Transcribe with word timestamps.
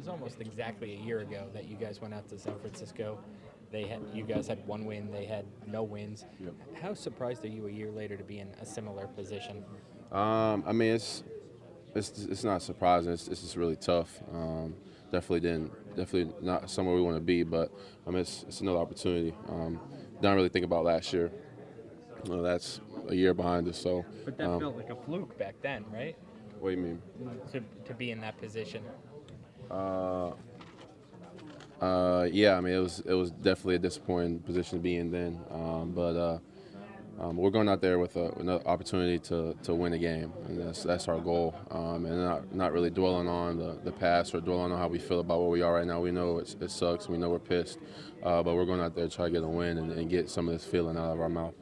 was 0.00 0.08
almost 0.08 0.40
exactly 0.40 0.94
a 0.94 0.96
year 0.96 1.20
ago 1.20 1.46
that 1.52 1.68
you 1.68 1.76
guys 1.76 2.00
went 2.00 2.14
out 2.14 2.26
to 2.26 2.38
San 2.38 2.58
Francisco. 2.58 3.18
They 3.70 3.82
had 3.82 4.00
you 4.14 4.24
guys 4.24 4.46
had 4.46 4.66
one 4.66 4.86
win. 4.86 5.10
They 5.12 5.26
had 5.26 5.44
no 5.66 5.82
wins. 5.82 6.24
Yep. 6.42 6.54
How 6.80 6.94
surprised 6.94 7.44
are 7.44 7.48
you 7.48 7.66
a 7.66 7.70
year 7.70 7.90
later 7.90 8.16
to 8.16 8.24
be 8.24 8.38
in 8.38 8.48
a 8.62 8.66
similar 8.66 9.06
position? 9.08 9.62
Um, 10.10 10.64
I 10.66 10.72
mean, 10.72 10.94
it's 10.94 11.22
it's 11.94 12.24
it's 12.24 12.44
not 12.44 12.62
surprising. 12.62 13.12
It's, 13.12 13.28
it's 13.28 13.42
just 13.42 13.56
really 13.56 13.76
tough. 13.76 14.22
Um, 14.32 14.74
definitely 15.12 15.40
didn't 15.40 15.96
definitely 15.96 16.32
not 16.40 16.70
somewhere 16.70 16.96
we 16.96 17.02
want 17.02 17.16
to 17.16 17.22
be, 17.22 17.42
but 17.42 17.70
I 18.06 18.10
mean, 18.10 18.20
it's, 18.20 18.44
it's 18.48 18.62
another 18.62 18.78
opportunity. 18.78 19.34
Um, 19.50 19.78
don't 20.22 20.34
really 20.34 20.48
think 20.48 20.64
about 20.64 20.84
last 20.84 21.12
year. 21.12 21.30
Well, 22.26 22.42
that's 22.42 22.80
a 23.08 23.14
year 23.14 23.34
behind 23.34 23.68
us. 23.68 23.78
So, 23.78 24.04
But 24.24 24.38
that 24.38 24.48
um, 24.48 24.60
felt 24.60 24.76
like 24.76 24.90
a 24.90 24.96
fluke 24.96 25.38
back 25.38 25.54
then, 25.62 25.84
right? 25.92 26.16
what 26.60 26.70
do 26.70 26.76
you 26.76 26.82
mean? 26.82 27.02
To, 27.52 27.62
to 27.86 27.94
be 27.94 28.10
in 28.10 28.20
that 28.20 28.38
position. 28.38 28.82
Uh, 29.70 30.32
uh, 31.80 32.28
yeah, 32.30 32.56
I 32.56 32.60
mean, 32.60 32.74
it 32.74 32.78
was 32.78 33.00
it 33.06 33.14
was 33.14 33.30
definitely 33.30 33.76
a 33.76 33.78
disappointing 33.78 34.40
position 34.40 34.78
to 34.78 34.82
be 34.82 34.96
in 34.96 35.10
then, 35.10 35.40
um, 35.50 35.92
but 35.94 36.16
uh, 36.16 36.38
um, 37.20 37.36
we're 37.36 37.50
going 37.50 37.68
out 37.68 37.82
there 37.82 37.98
with, 37.98 38.16
a, 38.16 38.30
an 38.32 38.48
opportunity 38.48 39.18
to, 39.18 39.54
to 39.62 39.74
win 39.74 39.92
a 39.92 39.98
game, 39.98 40.32
and 40.46 40.58
that's 40.58 40.82
that's 40.82 41.06
our 41.06 41.18
goal. 41.18 41.54
Um, 41.70 42.06
and 42.06 42.24
not 42.24 42.54
not 42.54 42.72
really 42.72 42.90
dwelling 42.90 43.28
on 43.28 43.58
the, 43.58 43.78
the 43.84 43.92
past 43.92 44.34
or 44.34 44.40
dwelling 44.40 44.72
on 44.72 44.78
how 44.78 44.88
we 44.88 44.98
feel 44.98 45.20
about 45.20 45.40
where 45.40 45.50
we 45.50 45.62
are 45.62 45.74
right 45.74 45.86
now. 45.86 46.00
We 46.00 46.10
know 46.10 46.38
it 46.38 46.70
sucks. 46.70 47.08
We 47.08 47.18
know 47.18 47.28
we're 47.28 47.38
pissed, 47.38 47.78
uh, 48.22 48.42
but 48.42 48.54
we're 48.54 48.64
going 48.64 48.80
out 48.80 48.94
there 48.94 49.06
to 49.06 49.14
try 49.14 49.26
to 49.26 49.30
get 49.30 49.42
a 49.42 49.48
win 49.48 49.78
and, 49.78 49.92
and 49.92 50.08
get 50.08 50.30
some 50.30 50.48
of 50.48 50.54
this 50.54 50.64
feeling 50.64 50.96
out 50.96 51.12
of 51.12 51.20
our 51.20 51.28
mouth. 51.28 51.54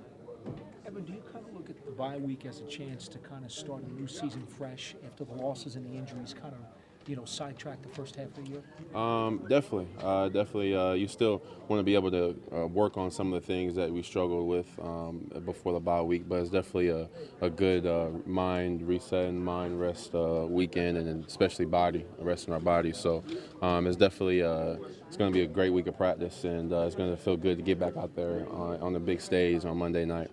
Evan, 0.86 1.04
do 1.04 1.12
you 1.12 1.22
kind 1.32 1.44
of 1.46 1.54
look 1.54 1.68
at 1.68 1.84
the 1.84 1.90
bye 1.90 2.18
week 2.18 2.46
as 2.46 2.60
a 2.60 2.64
chance 2.64 3.08
to 3.08 3.18
kind 3.18 3.44
of 3.44 3.50
start 3.50 3.82
a 3.82 3.92
new 4.00 4.06
season 4.06 4.46
fresh 4.46 4.94
after 5.04 5.24
the 5.24 5.34
losses 5.34 5.76
and 5.76 5.84
the 5.84 5.98
injuries 5.98 6.34
kind 6.40 6.54
of, 6.54 6.60
you 7.08 7.16
know, 7.16 7.24
sidetrack 7.24 7.80
the 7.82 7.88
first 7.88 8.16
half 8.16 8.26
of 8.26 8.34
the 8.34 8.50
year? 8.50 8.62
Um, 8.94 9.46
definitely, 9.48 9.88
uh, 10.00 10.28
definitely. 10.28 10.76
Uh, 10.76 10.92
you 10.92 11.08
still 11.08 11.42
want 11.66 11.80
to 11.80 11.84
be 11.84 11.94
able 11.94 12.10
to 12.10 12.36
uh, 12.54 12.66
work 12.66 12.98
on 12.98 13.10
some 13.10 13.32
of 13.32 13.40
the 13.40 13.46
things 13.46 13.74
that 13.74 13.90
we 13.90 14.02
struggled 14.02 14.46
with 14.46 14.66
um, 14.80 15.30
before 15.44 15.72
the 15.72 15.80
bye 15.80 16.02
week, 16.02 16.28
but 16.28 16.36
it's 16.40 16.50
definitely 16.50 16.90
a, 16.90 17.08
a 17.40 17.48
good 17.48 17.86
uh, 17.86 18.10
mind 18.26 18.86
reset 18.86 19.30
and 19.30 19.42
mind 19.42 19.80
rest 19.80 20.14
uh, 20.14 20.46
weekend, 20.46 20.98
and 20.98 21.24
especially 21.24 21.64
body 21.64 22.04
resting 22.18 22.52
our 22.52 22.60
body. 22.60 22.92
So 22.92 23.24
um, 23.62 23.86
it's 23.86 23.96
definitely 23.96 24.42
uh, 24.42 24.76
it's 25.06 25.16
going 25.16 25.32
to 25.32 25.34
be 25.34 25.44
a 25.44 25.48
great 25.48 25.72
week 25.72 25.86
of 25.86 25.96
practice, 25.96 26.44
and 26.44 26.70
it's 26.70 26.94
going 26.94 27.10
to 27.10 27.16
feel 27.16 27.36
good 27.36 27.56
to 27.56 27.62
get 27.62 27.78
back 27.78 27.96
out 27.96 28.14
there 28.14 28.46
on, 28.50 28.80
on 28.80 28.92
the 28.92 29.00
big 29.00 29.22
stage 29.22 29.64
on 29.64 29.78
Monday 29.78 30.04
night. 30.04 30.30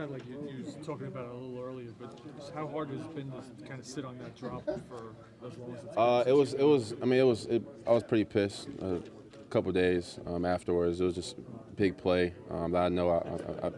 Sounded 0.00 0.14
like 0.14 0.28
you, 0.30 0.48
you 0.56 0.64
was 0.64 0.86
talking 0.86 1.08
about 1.08 1.26
it 1.26 1.30
a 1.30 1.34
little 1.34 1.62
earlier, 1.62 1.90
but 2.00 2.18
how 2.54 2.66
hard 2.66 2.88
has 2.88 3.00
it 3.00 3.14
been 3.14 3.30
to 3.32 3.68
kind 3.68 3.78
of 3.78 3.84
sit 3.84 4.02
on 4.06 4.16
that 4.16 4.34
drop 4.34 4.64
for 4.64 5.14
as 5.46 5.58
long 5.58 5.74
as 5.74 5.84
it's 5.84 5.94
been 5.94 5.98
Uh, 5.98 6.24
it 6.26 6.32
was. 6.32 6.54
It 6.54 6.62
was. 6.62 6.94
I 7.02 7.04
mean, 7.04 7.20
it 7.20 7.24
was. 7.24 7.44
It, 7.44 7.62
I 7.86 7.92
was 7.92 8.02
pretty 8.02 8.24
pissed. 8.24 8.68
Uh, 8.80 8.86
a 8.94 9.50
couple 9.50 9.70
days 9.72 10.18
um, 10.26 10.46
afterwards, 10.46 11.02
it 11.02 11.04
was 11.04 11.14
just 11.14 11.36
big 11.76 11.98
play. 11.98 12.32
Um, 12.50 12.72
that 12.72 12.84
I 12.84 12.88
know 12.88 13.10
I, 13.10 13.66
I, 13.66 13.68
I 13.68 13.70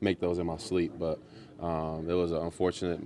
make 0.00 0.20
those 0.20 0.38
in 0.38 0.46
my 0.46 0.56
sleep, 0.56 0.92
but 0.96 1.18
um, 1.58 2.08
it 2.08 2.14
was 2.14 2.30
an 2.30 2.42
unfortunate 2.42 3.00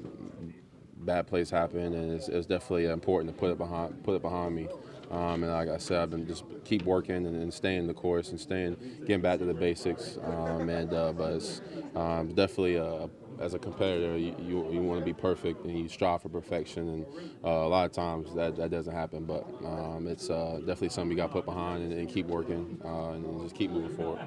bad 1.05 1.27
plays 1.27 1.51
happen, 1.51 1.95
and 1.95 2.13
it's, 2.13 2.29
it's 2.29 2.47
definitely 2.47 2.87
important 2.87 3.35
to 3.35 3.39
put 3.39 3.51
it 3.51 3.59
behind 3.59 4.03
put 4.05 4.15
it 4.15 4.23
behind 4.23 4.55
me. 4.55 4.69
Um, 5.11 5.43
and 5.45 5.53
like 5.53 5.69
I 5.69 5.77
said, 5.77 6.01
I've 6.01 6.11
been 6.11 6.27
just 6.27 6.45
keep 6.65 6.83
working 6.85 7.27
and, 7.27 7.37
and 7.37 7.53
staying 7.53 7.87
the 7.87 7.95
course 7.95 8.31
and 8.31 8.41
staying, 8.41 8.77
getting 9.01 9.21
back 9.21 9.39
to 9.39 9.45
the 9.45 9.55
basics. 9.55 10.19
Um, 10.25 10.69
and 10.69 10.93
uh, 10.93 11.13
but 11.13 11.35
it's 11.35 11.61
um, 11.95 12.29
definitely 12.35 12.77
a, 12.77 13.09
as 13.41 13.55
a 13.55 13.59
competitor, 13.59 14.17
you, 14.17 14.35
you, 14.41 14.73
you 14.73 14.83
want 14.83 15.01
to 15.01 15.05
be 15.05 15.13
perfect 15.13 15.65
and 15.65 15.79
you 15.79 15.89
strive 15.89 16.23
for 16.23 16.29
perfection. 16.29 16.89
And 16.89 17.07
uh, 17.45 17.49
a 17.49 17.69
lot 17.69 17.87
of 17.87 17.93
times 17.93 18.35
that, 18.35 18.57
that 18.57 18.71
doesn't 18.71 18.95
happen, 18.95 19.25
but 19.25 19.47
um, 19.65 20.07
it's 20.09 20.31
uh, 20.31 20.59
definitely 20.61 20.91
something 20.91 21.11
you 21.11 21.17
got 21.17 21.29
to 21.29 21.33
put 21.33 21.45
behind 21.45 21.83
and, 21.83 21.93
and 21.93 22.09
keep 22.09 22.27
working 22.27 22.81
uh, 22.85 23.13
and 23.13 23.43
just 23.43 23.55
keep 23.55 23.71
moving 23.71 23.97
forward. 23.97 24.21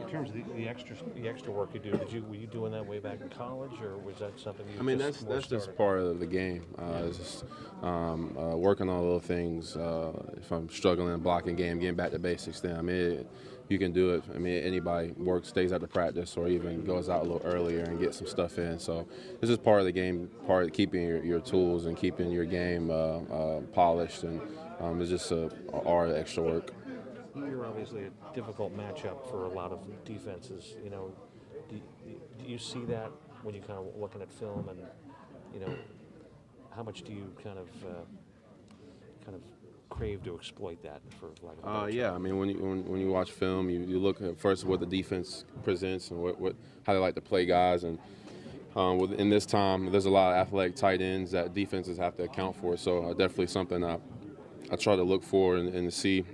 In 0.00 0.08
terms 0.08 0.30
of 0.30 0.36
the, 0.36 0.42
the 0.54 0.68
extra 0.68 0.96
the 1.14 1.28
extra 1.28 1.52
work 1.52 1.70
you 1.74 1.80
do, 1.80 1.92
did 1.92 2.12
you 2.12 2.24
were 2.24 2.36
you 2.36 2.46
doing 2.46 2.72
that 2.72 2.86
way 2.86 2.98
back 2.98 3.20
in 3.20 3.28
college, 3.30 3.72
or 3.80 3.96
was 3.98 4.16
that 4.18 4.38
something 4.38 4.66
you? 4.68 4.78
I 4.78 4.82
mean, 4.82 4.98
that's 4.98 5.22
that's 5.24 5.46
just 5.46 5.76
part 5.76 5.98
of 5.98 6.20
the 6.20 6.26
game. 6.26 6.64
Uh, 6.78 7.04
it's 7.06 7.18
just 7.18 7.44
um, 7.82 8.36
uh, 8.38 8.56
working 8.56 8.88
on 8.88 9.00
little 9.00 9.20
things. 9.20 9.76
Uh, 9.76 10.12
if 10.36 10.50
I'm 10.52 10.68
struggling 10.68 11.12
in 11.12 11.20
blocking 11.20 11.56
game, 11.56 11.78
getting 11.78 11.96
back 11.96 12.12
to 12.12 12.18
basics, 12.18 12.60
then 12.60 12.76
I 12.76 12.82
mean, 12.82 12.96
it, 12.96 13.30
you 13.68 13.78
can 13.78 13.92
do 13.92 14.14
it. 14.14 14.24
I 14.34 14.38
mean, 14.38 14.62
anybody 14.62 15.12
works, 15.12 15.48
stays 15.48 15.72
after 15.72 15.86
practice, 15.86 16.36
or 16.36 16.48
even 16.48 16.84
goes 16.84 17.08
out 17.08 17.20
a 17.20 17.24
little 17.24 17.42
earlier 17.44 17.84
and 17.84 17.98
gets 17.98 18.18
some 18.18 18.26
stuff 18.26 18.58
in. 18.58 18.78
So 18.78 19.06
this 19.40 19.50
is 19.50 19.58
part 19.58 19.80
of 19.80 19.86
the 19.86 19.92
game, 19.92 20.28
part 20.46 20.66
of 20.66 20.72
keeping 20.72 21.06
your, 21.06 21.24
your 21.24 21.40
tools 21.40 21.86
and 21.86 21.96
keeping 21.96 22.30
your 22.30 22.44
game 22.44 22.90
uh, 22.90 23.18
uh, 23.18 23.60
polished, 23.72 24.24
and 24.24 24.40
um, 24.80 25.00
it's 25.00 25.10
just 25.10 25.30
a, 25.30 25.50
a 25.72 25.82
art 25.86 26.10
of 26.10 26.16
extra 26.16 26.42
work. 26.42 26.72
You're 27.34 27.66
obviously 27.66 28.04
a 28.04 28.34
difficult 28.34 28.76
matchup 28.76 29.28
for 29.28 29.44
a 29.44 29.48
lot 29.48 29.72
of 29.72 29.80
defenses. 30.04 30.76
You 30.84 30.90
know, 30.90 31.12
do, 31.68 31.80
do 32.38 32.44
you 32.46 32.58
see 32.58 32.84
that 32.86 33.10
when 33.42 33.54
you 33.54 33.60
kind 33.60 33.78
of 33.78 33.86
looking 33.96 34.22
at 34.22 34.32
film, 34.32 34.68
and 34.68 34.78
you 35.52 35.60
know, 35.60 35.74
how 36.74 36.82
much 36.82 37.02
do 37.02 37.12
you 37.12 37.32
kind 37.42 37.58
of 37.58 37.68
uh, 37.84 38.04
crave 39.94 40.24
to 40.24 40.34
exploit 40.34 40.82
that 40.82 41.00
for 41.20 41.28
a 41.28 41.68
Uh, 41.68 41.86
yeah, 41.86 42.12
I 42.12 42.18
mean, 42.18 42.36
when 42.38 42.48
you 42.48 42.58
when, 42.58 42.84
when 42.88 43.00
you 43.00 43.10
watch 43.10 43.30
film, 43.30 43.70
you, 43.70 43.80
you 43.80 43.98
look 43.98 44.20
at 44.20 44.38
first 44.38 44.64
what 44.64 44.80
the 44.80 44.86
defense 44.86 45.44
presents 45.62 46.10
and 46.10 46.20
what, 46.20 46.40
what 46.40 46.56
how 46.84 46.92
they 46.94 46.98
like 46.98 47.14
to 47.14 47.20
play 47.20 47.46
guys, 47.46 47.84
and 47.84 47.98
um, 48.74 48.98
with, 48.98 49.12
in 49.12 49.30
this 49.30 49.46
time, 49.46 49.92
there's 49.92 50.06
a 50.06 50.10
lot 50.10 50.32
of 50.32 50.38
athletic 50.46 50.74
tight 50.74 51.00
ends 51.00 51.30
that 51.30 51.54
defenses 51.54 51.96
have 51.98 52.16
to 52.16 52.24
account 52.24 52.56
for. 52.56 52.76
So 52.76 53.04
uh, 53.04 53.08
definitely 53.10 53.46
something 53.46 53.84
I 53.84 53.98
I 54.70 54.76
try 54.76 54.96
to 54.96 55.04
look 55.04 55.22
for 55.22 55.56
and, 55.56 55.68
and 55.72 55.92
see 55.92 56.24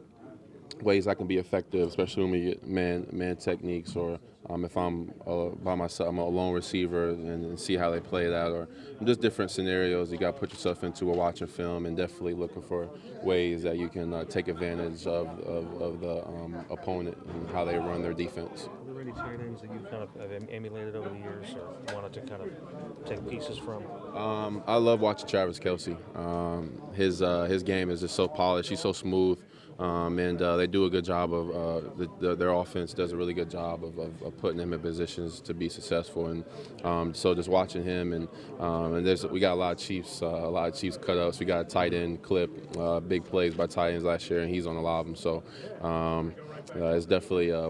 ways 0.82 1.06
I 1.06 1.14
can 1.14 1.26
be 1.26 1.38
effective, 1.38 1.88
especially 1.88 2.24
when 2.24 2.32
we 2.32 2.44
get 2.46 2.66
man 2.66 3.06
man 3.12 3.36
techniques 3.36 3.96
or 3.96 4.18
um, 4.48 4.64
if 4.64 4.76
I'm 4.76 5.12
uh, 5.26 5.50
by 5.62 5.74
myself, 5.74 6.08
I'm 6.08 6.18
a 6.18 6.26
lone 6.26 6.54
receiver 6.54 7.10
and, 7.10 7.28
and 7.28 7.60
see 7.60 7.76
how 7.76 7.90
they 7.90 8.00
play 8.00 8.26
that, 8.28 8.50
or 8.50 8.68
just 9.04 9.20
different 9.20 9.50
scenarios 9.50 10.10
you 10.10 10.18
got 10.18 10.34
to 10.34 10.40
put 10.40 10.50
yourself 10.50 10.82
into 10.82 11.06
while 11.06 11.16
watching 11.16 11.46
film, 11.46 11.86
and 11.86 11.96
definitely 11.96 12.34
looking 12.34 12.62
for 12.62 12.88
ways 13.22 13.62
that 13.62 13.76
you 13.76 13.88
can 13.88 14.12
uh, 14.14 14.24
take 14.24 14.48
advantage 14.48 15.06
of, 15.06 15.26
of, 15.40 15.82
of 15.82 16.00
the 16.00 16.26
um, 16.26 16.64
opponent 16.70 17.16
and 17.28 17.50
how 17.50 17.64
they 17.64 17.76
run 17.76 18.02
their 18.02 18.14
defense. 18.14 18.68
Are 18.88 18.92
there 18.92 19.02
any 19.02 19.12
tight 19.12 19.40
ends 19.40 19.60
that 19.60 19.70
you 19.72 19.78
kind 19.90 20.02
of 20.02 20.08
have 20.18 20.48
emulated 20.50 20.96
over 20.96 21.10
the 21.10 21.18
years, 21.18 21.46
or 21.54 21.94
wanted 21.94 22.12
to 22.14 22.20
kind 22.22 22.42
of 22.42 23.04
take 23.04 23.28
pieces 23.28 23.58
from? 23.58 23.84
Um, 24.16 24.64
I 24.66 24.76
love 24.76 25.00
watching 25.00 25.28
Travis 25.28 25.58
Kelce. 25.58 25.96
Um, 26.16 26.80
his 26.94 27.20
uh, 27.20 27.44
his 27.44 27.62
game 27.62 27.90
is 27.90 28.00
just 28.00 28.16
so 28.16 28.26
polished. 28.26 28.70
He's 28.70 28.80
so 28.80 28.92
smooth, 28.92 29.38
um, 29.80 30.18
and 30.18 30.40
uh, 30.42 30.56
they 30.58 30.66
do 30.66 30.84
a 30.84 30.90
good 30.90 31.06
job 31.06 31.32
of 31.32 31.50
uh, 31.50 31.88
the, 31.96 32.10
the, 32.20 32.34
their 32.36 32.50
offense 32.50 32.92
does 32.92 33.12
a 33.12 33.16
really 33.16 33.32
good 33.32 33.50
job 33.50 33.82
of, 33.82 33.98
of, 33.98 34.22
of 34.22 34.36
putting 34.36 34.60
him 34.60 34.74
in 34.74 34.80
positions 34.80 35.40
to 35.40 35.54
be 35.54 35.70
successful. 35.70 36.26
And 36.26 36.44
um, 36.84 37.14
so 37.14 37.34
just 37.34 37.48
watching 37.48 37.82
him 37.82 38.12
and 38.12 38.28
um, 38.58 38.94
and 38.94 39.06
there's 39.06 39.26
we 39.26 39.40
got 39.40 39.54
a 39.54 39.54
lot 39.54 39.72
of 39.72 39.78
Chiefs 39.78 40.20
uh, 40.22 40.26
a 40.26 40.50
lot 40.50 40.68
of 40.68 40.78
Chiefs 40.78 40.98
cutouts. 40.98 41.40
We 41.40 41.46
got 41.46 41.62
a 41.62 41.64
tight 41.64 41.94
end 41.94 42.20
clip, 42.20 42.50
uh, 42.76 43.00
big 43.00 43.24
plays 43.24 43.54
by 43.54 43.66
tight 43.66 43.92
ends 43.92 44.04
last 44.04 44.28
year, 44.28 44.40
and 44.40 44.50
he's 44.50 44.66
on 44.66 44.76
a 44.76 44.82
lot 44.82 45.00
of 45.00 45.06
them. 45.06 45.16
So. 45.16 45.42
Um, 45.80 46.34
uh, 46.76 46.90
it's 46.90 47.06
definitely 47.06 47.50
uh, 47.50 47.68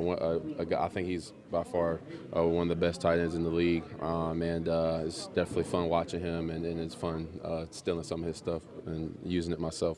a 0.59 0.67
guy, 0.67 0.85
I 0.85 0.89
think 0.89 1.09
he's 1.09 1.33
by 1.51 1.63
far 1.63 2.01
one 2.33 2.65
of 2.65 2.69
the 2.69 2.75
best 2.87 3.01
tight 3.01 3.19
ends 3.19 3.35
in 3.35 3.43
the 3.45 3.49
league, 3.49 3.85
um, 4.03 4.43
and 4.43 4.69
it's 5.07 5.29
definitely 5.29 5.63
fun 5.63 5.89
watching 5.89 6.21
him, 6.21 6.51
and, 6.51 6.67
and 6.67 6.79
it's 6.79 6.95
fun 6.95 7.27
stealing 7.71 8.03
some 8.03 8.21
of 8.21 8.27
his 8.27 8.37
stuff 8.37 8.63
and 8.85 9.17
using 9.25 9.55
it 9.55 9.61
myself. 9.61 9.97